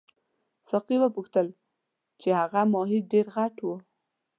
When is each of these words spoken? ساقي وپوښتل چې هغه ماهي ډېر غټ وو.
ساقي 0.69 0.97
وپوښتل 0.99 1.47
چې 2.21 2.29
هغه 2.39 2.61
ماهي 2.73 2.99
ډېر 3.11 3.25
غټ 3.35 3.55
وو. 3.65 3.75